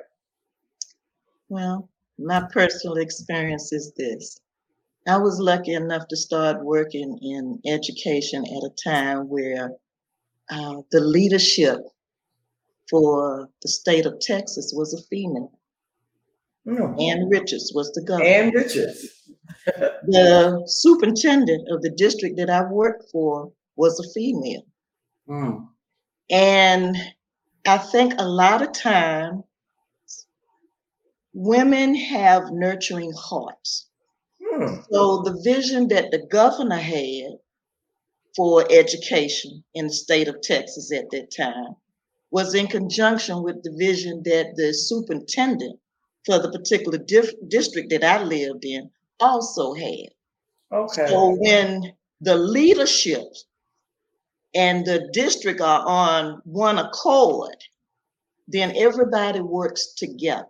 [1.47, 4.39] Well, my personal experience is this.
[5.07, 9.71] I was lucky enough to start working in education at a time where
[10.49, 11.79] uh, the leadership
[12.89, 15.51] for the state of Texas was a female.
[16.67, 17.01] Mm.
[17.01, 18.25] Ann Richards was the governor.
[18.25, 19.07] Ann Richards.
[19.65, 24.63] the superintendent of the district that I worked for was a female.
[25.27, 25.67] Mm.
[26.29, 26.97] And
[27.67, 29.43] I think a lot of time
[31.33, 33.87] women have nurturing hearts.
[34.41, 34.83] Mm.
[34.91, 37.37] So the vision that the governor had
[38.39, 41.75] for education in the state of Texas at that time
[42.31, 45.77] was in conjunction with the vision that the superintendent
[46.25, 50.07] for the particular dif- district that I lived in also had.
[50.71, 51.07] Okay.
[51.07, 53.25] So when the leadership
[54.55, 57.57] and the district are on one accord,
[58.47, 60.47] then everybody works together.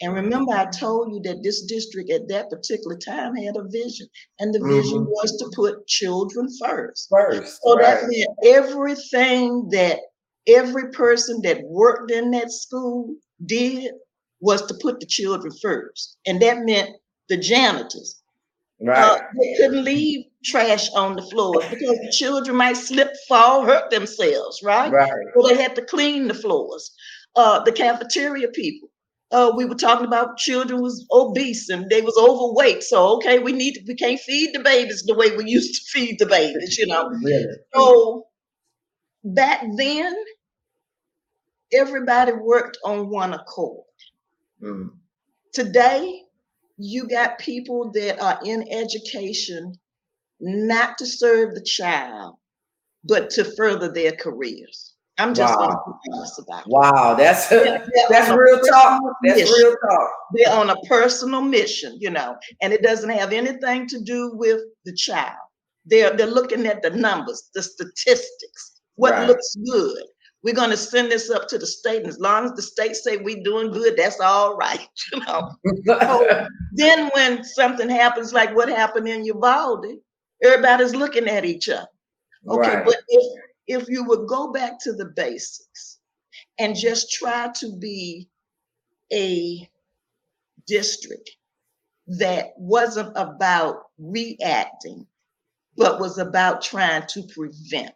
[0.00, 4.08] And remember, I told you that this district at that particular time had a vision,
[4.40, 5.06] and the vision Mhm.
[5.06, 7.08] was to put children first.
[7.08, 7.60] First.
[7.62, 8.00] So right.
[8.00, 10.00] that meant everything that
[10.46, 13.14] every person that worked in that school
[13.46, 13.92] did
[14.40, 16.16] was to put the children first.
[16.26, 16.90] And that meant
[17.28, 18.20] the janitors.
[18.86, 23.88] Uh, they couldn't leave trash on the floor because the children might slip, fall, hurt
[23.90, 24.92] themselves, right?
[24.92, 25.10] right.
[25.34, 26.92] So they had to clean the floors.
[27.36, 28.90] Uh, the cafeteria people.
[29.34, 32.84] Uh, we were talking about children was obese and they was overweight.
[32.84, 35.90] So okay, we need to, we can't feed the babies the way we used to
[35.90, 37.08] feed the babies, you know.
[37.08, 37.56] Really.
[37.74, 38.26] So
[39.24, 40.14] back then,
[41.72, 43.84] everybody worked on one accord.
[44.62, 44.90] Mm.
[45.52, 46.22] Today,
[46.76, 49.74] you got people that are in education
[50.40, 52.36] not to serve the child,
[53.02, 54.93] but to further their careers.
[55.18, 55.98] I'm just Wow.
[56.12, 56.68] honest about it.
[56.68, 57.48] Wow, that's
[58.10, 59.00] that's real talk.
[59.24, 59.54] That's mission.
[59.58, 60.10] real talk.
[60.34, 64.60] They're on a personal mission, you know, and it doesn't have anything to do with
[64.84, 65.36] the child.
[65.86, 69.28] They're they're looking at the numbers, the statistics, what Right.
[69.28, 70.02] looks good.
[70.42, 72.96] We're going to send this up to the state, and as long as the state
[72.96, 75.52] say we doing good, that's all right, you know.
[75.88, 79.86] Oh, then when something happens like what happened in Uvalde,
[80.42, 81.86] everybody's looking at each other.
[82.48, 82.84] Okay, Right.
[82.84, 85.98] but if if you would go back to the basics
[86.58, 88.28] and just try to be
[89.12, 89.68] a
[90.66, 91.30] district
[92.06, 95.06] that wasn't about reacting,
[95.76, 97.94] but was about trying to prevent.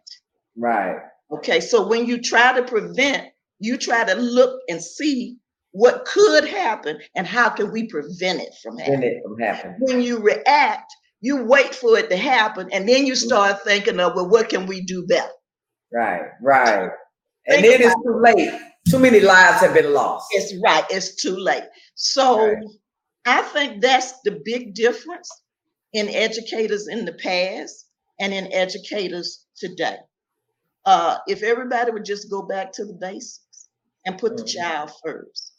[0.55, 0.97] right.
[1.31, 3.27] Okay, so when you try to prevent,
[3.59, 5.37] you try to look and see
[5.71, 9.03] what could happen and how can we prevent it from happening.
[9.03, 9.77] it from happening.
[9.79, 14.15] When you react, you wait for it to happen and then you start thinking of,
[14.15, 15.29] well, what can we do better?
[15.93, 16.21] Right.
[16.41, 16.89] Right.
[17.47, 18.61] And Think then it's too late.
[18.89, 20.27] Too many lives have been lost.
[20.31, 21.63] It's right, it's too late.
[21.95, 22.63] So Right.
[23.25, 25.29] I think that's the big difference
[25.93, 27.87] in educators in the past
[28.19, 29.97] and in educators today.
[30.85, 33.69] Uh, if everybody would just go back to the basics
[34.05, 34.53] and put the Mhm.
[34.53, 35.53] child first.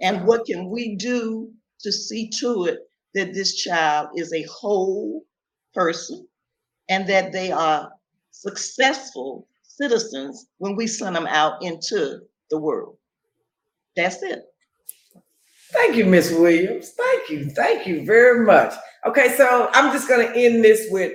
[0.00, 2.78] And what can we do to see to it
[3.14, 5.24] that this child is a whole
[5.74, 6.26] person
[6.88, 7.92] and that they are
[8.30, 9.46] successful
[9.80, 12.96] citizens when we send them out into the world?
[13.96, 14.42] That's it.
[15.72, 16.90] Thank you, Miss Williams.
[16.90, 17.50] Thank you.
[17.50, 18.74] Thank you very much.
[19.06, 21.12] Okay, so I'm just gonna end this with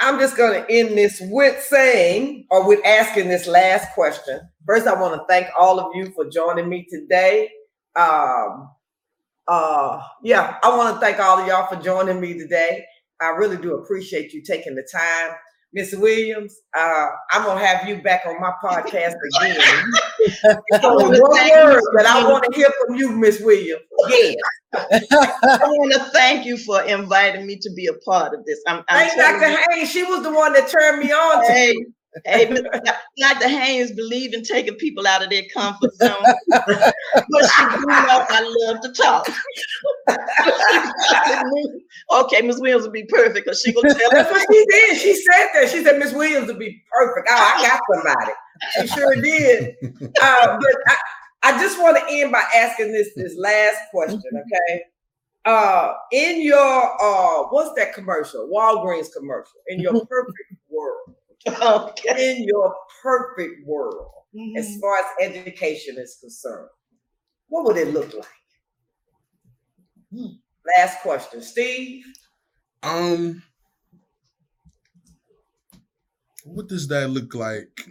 [0.00, 4.40] I'm just gonna end this with saying or with asking this last question.
[4.66, 7.50] First, I want to thank all of you for joining me today.
[7.96, 8.70] Um
[9.46, 12.84] uh yeah, I want to thank all of y'all for joining me today.
[13.20, 15.36] I really do appreciate you taking the time.
[15.72, 19.84] Miss Williams, uh, I'm gonna have you back on my podcast again.
[20.18, 23.82] It's one word that I want to hear from you, Miss Williams.
[24.08, 24.34] Yeah.
[24.74, 28.60] I want to thank you for inviting me to be a part of this.
[28.66, 29.50] I'm, I'm telling Dr.
[29.50, 29.90] you, Haynes.
[29.90, 31.92] She was the one that turned me on to hey, you.
[32.24, 32.62] hey,
[33.18, 33.48] Dr.
[33.48, 38.66] Haynes believe in taking people out of their comfort zone, but she do know I
[38.66, 39.28] love to talk.
[42.12, 42.60] okay, Ms.
[42.60, 44.32] Williams would be perfect because she gonna tell That's us.
[44.32, 44.96] what she did.
[44.98, 45.68] She said that.
[45.70, 47.28] She said Miss Williams would be perfect.
[47.30, 48.32] Oh, I got somebody.
[48.80, 49.74] She sure did.
[50.22, 50.96] Uh, but I,
[51.42, 54.82] I just want to end by asking this this last question, okay?
[55.46, 56.58] Uh, in your
[57.02, 58.48] uh, what's that commercial?
[58.52, 59.60] Walgreens commercial.
[59.68, 61.14] In your perfect world,
[61.62, 62.32] Okay.
[62.36, 64.06] in your perfect world,
[64.58, 64.80] as Mhm.
[64.80, 66.68] far as education is concerned,
[67.48, 68.26] what would it look like?
[70.12, 72.04] Last question, Steve.
[72.82, 73.42] Um,
[76.44, 77.88] what does that look like?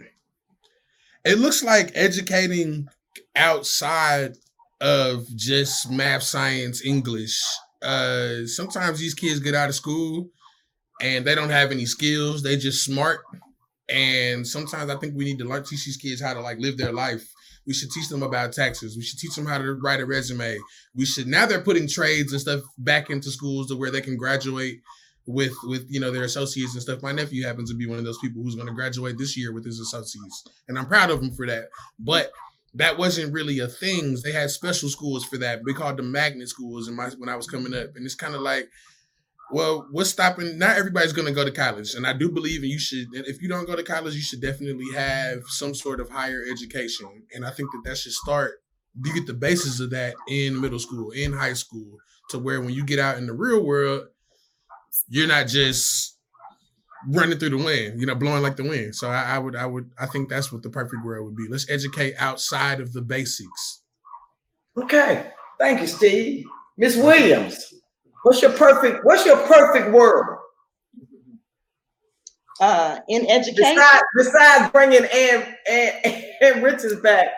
[1.24, 2.88] It looks like educating
[3.36, 4.36] outside
[4.80, 7.40] of just math, science, English.
[7.82, 10.28] Uh, sometimes these kids get out of school
[11.00, 12.42] and they don't have any skills.
[12.42, 13.20] They just smart.
[13.88, 16.76] And sometimes I think we need to learn teach these kids how to like live
[16.78, 17.28] their life.
[17.66, 18.96] We should teach them about taxes.
[18.96, 20.58] We should teach them how to write a resume.
[20.94, 24.16] We should now they're putting trades and stuff back into schools to where they can
[24.16, 24.80] graduate
[25.26, 27.02] with with you know their associates and stuff.
[27.02, 29.52] My nephew happens to be one of those people who's going to graduate this year
[29.52, 31.68] with his associates, and I'm proud of him for that.
[31.98, 32.32] But
[32.74, 34.16] that wasn't really a thing.
[34.22, 35.60] They had special schools for that.
[35.64, 38.34] We called them magnet schools in my when I was coming up, and it's kind
[38.34, 38.68] of like
[39.52, 40.58] Well, what's stopping?
[40.58, 43.08] Not everybody's going to go to college, and I do believe you should.
[43.12, 47.24] If you don't go to college, you should definitely have some sort of higher education,
[47.34, 48.62] and I think that that should start.
[49.04, 51.98] You get the basis of that in middle school, in high school,
[52.30, 54.06] to where when you get out in the real world,
[55.08, 56.16] you're not just
[57.08, 58.94] running through the wind, you know, blowing like the wind.
[58.94, 61.46] So I, I would, I would, I think that's what the perfect world would be.
[61.48, 63.82] Let's educate outside of the basics.
[64.76, 66.46] Okay, thank you, Steve.
[66.76, 67.74] Miss Williams,
[68.22, 69.04] what's your perfect?
[69.04, 70.38] What's your perfect world?
[72.60, 75.92] Uh, in education, Besides, besides bringing Ann, Ann,
[76.42, 77.28] Ann Richards back,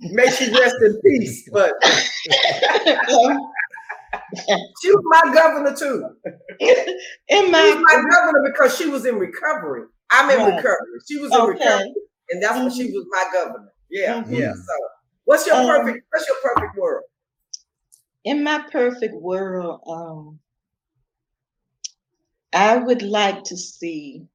[0.00, 1.46] may she rest in peace.
[1.52, 1.72] But
[4.80, 6.08] she was my governor too.
[6.60, 6.68] in
[7.28, 9.82] She was my my governor because she was in recovery.
[10.10, 10.56] I'm in Right.
[10.56, 11.00] recovery.
[11.06, 11.52] She was in Okay.
[11.52, 11.92] recovery,
[12.30, 13.72] and that's when she was my governor.
[13.90, 14.22] Yeah.
[14.22, 14.38] Mhm.
[14.38, 14.52] Yeah.
[14.54, 14.74] So,
[15.26, 16.06] what's your Um, perfect?
[16.10, 17.04] What's your perfect world?
[18.26, 20.40] In my perfect world, um,
[22.52, 24.26] I would like to see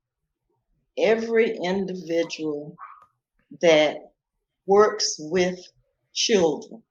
[0.98, 2.78] every individual
[3.62, 3.98] that
[4.68, 5.60] works with
[6.14, 6.84] children,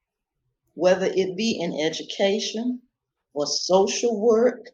[0.75, 2.81] whether it be in education
[3.35, 4.71] or social work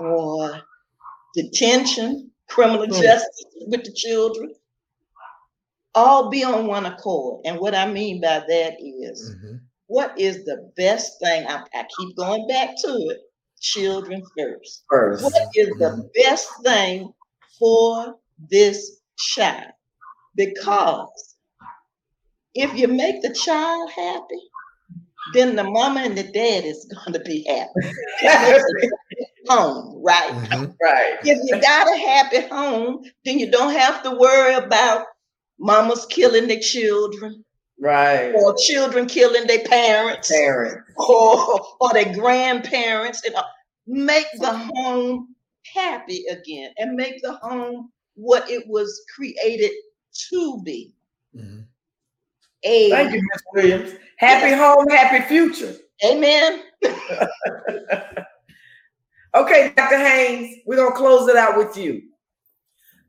[0.00, 0.62] or
[1.34, 2.92] detention, criminal Hmm.
[3.02, 4.54] justice with the children,
[5.94, 7.42] all be on one accord.
[7.46, 9.36] And what I mean by that is
[9.90, 11.44] what is the best thing?
[11.48, 13.18] I, I keep going back to it.
[13.60, 14.84] Children first.
[14.88, 15.24] First.
[15.24, 17.12] What is the best thing
[17.58, 18.14] for
[18.48, 19.72] this child?
[20.36, 21.34] Because
[22.54, 24.42] if you make the child happy,
[25.34, 27.92] then the mama and the dad is going to be happy.
[29.48, 30.30] home, right?
[30.30, 30.76] Mhm.
[30.80, 31.18] right.
[31.24, 35.06] If you got a happy home, then you don't have to worry about
[35.58, 37.44] mamas killing the children
[37.80, 38.32] Right.
[38.34, 40.82] or children killing their parents Parent.
[40.96, 43.24] or, or their grandparents.
[43.24, 43.42] And uh,
[43.86, 45.34] make the home
[45.74, 49.70] happy again and make the home what it was created
[50.30, 50.94] to be.
[51.34, 51.64] Mhm.
[52.64, 53.94] A Thank you, Miss Williams.
[54.18, 55.74] Happy home, happy future.
[56.04, 56.62] amen.
[59.32, 59.96] Okay, Dr.
[59.96, 62.02] Haynes, we're gonna close it out with you.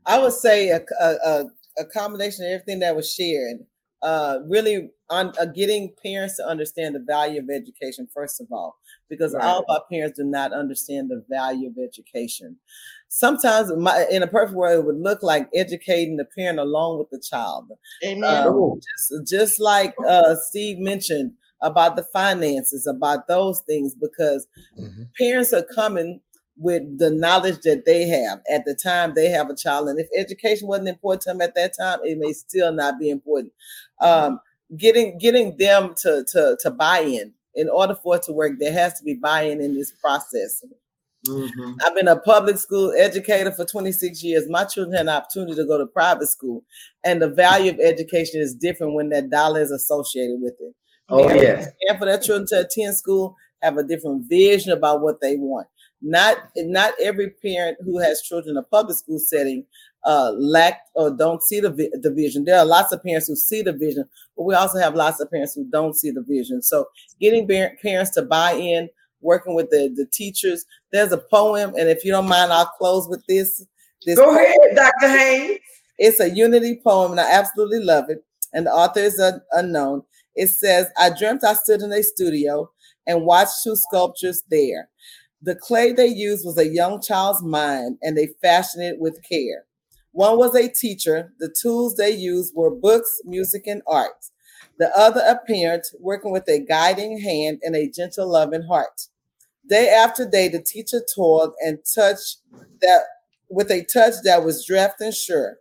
[0.06, 1.44] I would say a, a, a,
[1.80, 3.58] a combination of everything that was shared.
[4.02, 8.76] Uh, really on uh, getting parents to understand the value of education, first of all,
[9.08, 9.44] because Right.
[9.44, 12.56] all of our parents do not understand the value of education.
[13.08, 17.10] Sometimes my, in a perfect world, it would look like educating the parent along with
[17.10, 17.70] the child.
[18.04, 18.46] Amen.
[18.48, 24.48] Um, just, just like uh, Steve mentioned about the finances, about those things, because
[24.78, 25.08] Mhm.
[25.16, 26.20] parents are coming
[26.56, 29.88] with the knowledge that they have at the time they have a child.
[29.88, 33.10] And if education wasn't important to them at that time, it may still not be
[33.10, 33.52] important.
[34.00, 34.40] Um,
[34.76, 37.32] getting getting them to to to buy in.
[37.54, 40.64] In order for it to work, there has to be buy-in in this process.
[41.28, 41.76] Mhm.
[41.84, 44.48] I've been a public school educator for 26 years.
[44.48, 46.64] My children had an opportunity to go to private school,
[47.04, 50.74] and the value of education is different when that dollar is associated with it.
[51.08, 51.68] Oh yes.
[51.88, 55.66] and for their children to attend school have a different vision about what they want.
[56.02, 59.64] Not not every parent who has children in a public school setting
[60.04, 62.44] uh, lack or don't see the, vi- the vision.
[62.44, 64.04] There are lots of parents who see the vision,
[64.36, 66.60] but we also have lots of parents who don't see the vision.
[66.62, 66.86] So
[67.20, 68.88] getting par- parents to buy in,
[69.20, 70.64] working with the, the teachers.
[70.92, 73.64] There's a poem, and if you don't mind, I'll close with this.
[74.04, 75.08] This Go ahead, Dr.
[75.08, 75.60] Haynes.
[75.98, 78.24] it's a unity poem, and I absolutely love it.
[78.52, 80.02] And the author is un- unknown.
[80.34, 82.70] It says, I dreamt I stood in a studio
[83.06, 84.88] and watched two sculptures there.
[85.42, 89.64] The clay they used was a young child's mind, and they fashioned it with care.
[90.12, 91.32] One was a teacher.
[91.40, 94.26] The tools they used were books, music, and art.
[94.78, 99.08] The other a parent working with a guiding hand and a gentle, loving heart.
[99.68, 102.38] Day after day, the teacher toiled and touched
[102.80, 103.02] that
[103.50, 105.58] with a touch that was deft and sure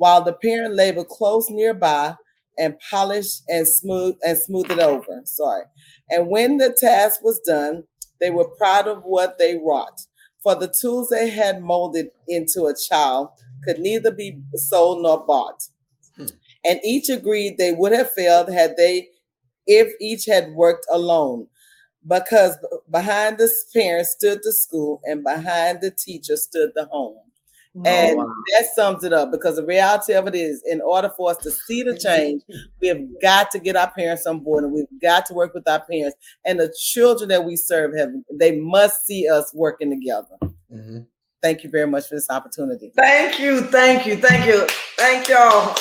[0.00, 2.14] while the parent labored close nearby
[2.58, 5.20] and polished and smooth and smoothed it over.
[5.24, 5.64] Sorry.
[6.08, 7.84] And when the task was done,
[8.20, 10.02] they were proud of what they wrought.
[10.42, 13.30] For the tools they had molded into a child
[13.64, 15.64] could neither be sold nor bought.
[16.16, 16.26] Hmm.
[16.64, 19.10] And each agreed they would have failed had they,
[19.66, 21.48] if each had worked alone.
[22.06, 22.56] Because
[22.90, 27.18] behind the parents stood the school, and behind the teacher stood the home.
[27.84, 28.26] And wow.
[28.26, 31.52] that sums it up because the reality of it is, in order for us to
[31.52, 32.42] see the change,
[32.80, 35.68] we have got to get our parents on board and we've got to work with
[35.68, 36.16] our parents.
[36.44, 40.36] And the children that we serve have they must see us working together.
[40.72, 41.06] Mhm.
[41.42, 42.92] Thank you very much for this opportunity.
[42.96, 44.66] Thank you, thank you, thank you,
[44.98, 45.74] thank y'all.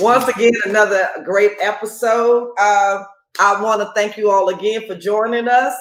[0.00, 2.52] Once again, another great episode.
[2.58, 3.04] Uh,
[3.40, 5.74] I want to thank you all again for joining us.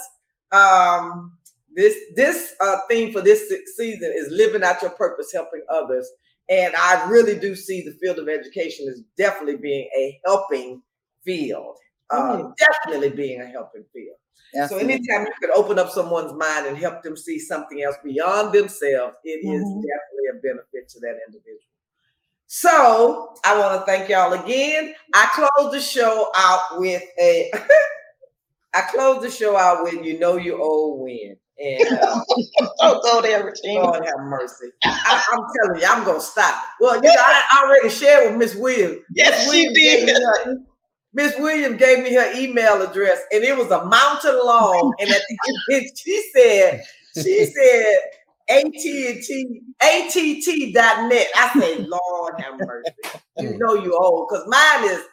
[0.52, 1.37] Um,
[1.78, 6.10] this this uh, theme for this season is living out your purpose, helping others.
[6.50, 10.82] And I really do see the field of education as definitely being a helping
[11.24, 11.76] field.
[12.10, 12.54] Uh, mm.
[12.58, 14.16] Definitely being a helping field.
[14.56, 14.88] Absolutely.
[14.88, 18.54] So anytime you can open up someone's mind and help them see something else beyond
[18.54, 19.54] themselves, it mm-hmm.
[19.54, 21.62] is definitely a benefit to that individual.
[22.48, 24.96] So I want to thank y'all again.
[25.14, 27.52] I close the show out with a
[28.74, 31.38] I close the show out with you know you old win.
[31.60, 32.22] And uh,
[32.82, 33.84] don't go there, Regina.
[33.84, 34.68] Lord have mercy.
[34.84, 36.64] I, am telling you, I'm gonna stop.
[36.80, 39.00] Well, you know, I already shared with Miss Williams.
[39.14, 39.54] Yes, Ms.
[39.54, 40.18] she did.
[41.14, 44.94] Miss Williams gave me her email address, and it was a mountain long.
[45.00, 46.84] and at the end, she said,
[47.16, 47.96] she said,
[48.50, 51.28] AT&T, ATT.net.
[51.36, 52.92] I say, Lord have mercy.
[53.40, 55.04] You know you old, because mine is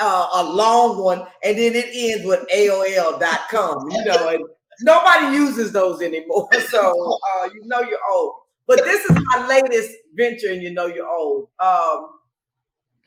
[0.00, 3.90] uh, a long one, and then it ends with AOL.com.
[3.90, 4.44] You know, and
[4.80, 6.48] nobody uses those anymore.
[6.68, 8.34] So uh, you know you're old.
[8.66, 11.48] But this is my latest venture, and you know you're old.
[11.58, 12.08] Um,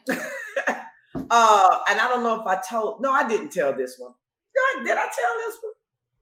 [0.09, 3.01] uh, and I don't know if I told.
[3.01, 4.13] No, I didn't tell this one.
[4.53, 5.74] Did I, did I tell this one?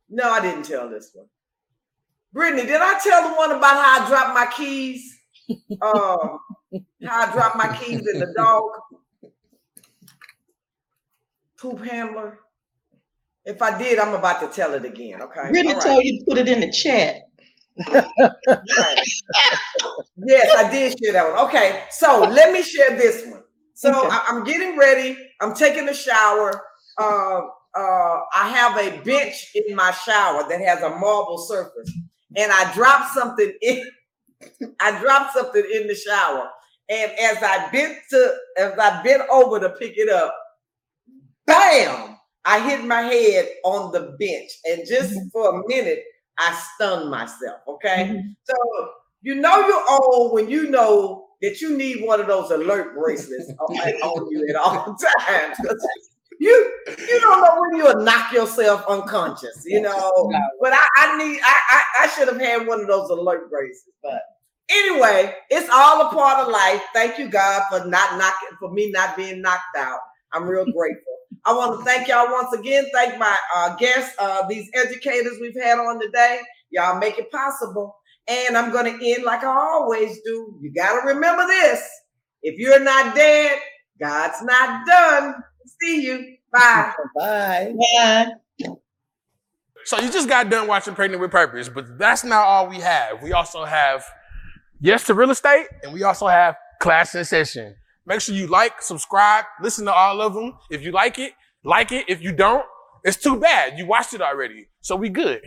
[0.10, 1.28] No, I didn't tell this one.
[2.32, 5.20] Brittany, did I tell the one about how I dropped my keys?
[5.82, 6.40] Um,
[7.04, 8.64] how I dropped my keys in the dog
[11.64, 12.40] poop handler?
[13.46, 15.22] If I did, I'm about to tell it again.
[15.22, 15.50] Okay.
[15.50, 15.84] Brittany right.
[15.84, 17.24] told you to put it in the chat.
[20.18, 21.48] yes, I did share that one.
[21.48, 23.42] Okay, so let me share this one.
[23.74, 24.10] So okay.
[24.12, 25.18] I, am getting ready.
[25.42, 26.62] I'm taking a shower.
[26.98, 27.42] Uh,
[27.76, 31.92] uh, I have a bench in my shower that has a marble surface
[32.36, 33.86] and I dropped something in.
[34.82, 36.50] I dropped something in the shower,
[36.90, 40.36] and as I bent to, as I bent over to pick it up,
[41.46, 42.13] bam!
[42.46, 45.30] I hit my head on the bench, and just mm-hmm.
[45.32, 46.04] for a minute,
[46.38, 47.62] I stunned myself.
[47.68, 48.30] Okay, mm-hmm.
[48.44, 48.90] so
[49.22, 53.52] you know you're old when you know that you need one of those alert bracelets
[53.60, 54.96] on, you at all
[55.28, 55.58] times
[56.44, 60.32] you you don't know when you'll knock yourself unconscious, you know.
[60.62, 63.94] But I, I need I, I, I should have had one of those alert braces.
[64.04, 64.22] But
[64.70, 66.82] anyway, it's all a part of life.
[66.94, 70.00] Thank you, God, for not knocking for me not being knocked out.
[70.34, 71.14] I'm real grateful.
[71.46, 72.86] I want to thank y'all once again.
[72.94, 76.40] Thank my uh, guests, uh, these educators we've had on today.
[76.72, 77.96] Y'all make it possible.
[78.28, 80.58] And I'm going to end like I always do.
[80.62, 81.86] You got to remember this.
[82.42, 83.60] If you're not dead,
[84.00, 85.36] God's not done.
[85.82, 86.36] See you.
[86.52, 86.94] Bye.
[87.18, 87.74] Bye.
[87.96, 88.28] Bye.
[89.86, 93.22] So you just got done watching Pregnant with Purpose, but that's not all we have.
[93.22, 94.06] We also have
[94.80, 97.76] Yes to Real Estate, and we also have Class in Session.
[98.06, 100.58] Make sure you like, subscribe, listen to all of them.
[100.70, 101.34] If you like it,
[101.64, 102.06] like it.
[102.10, 102.66] If you don't,
[103.04, 103.78] it's too bad.
[103.78, 104.68] You watched it already.
[104.82, 105.42] So we good.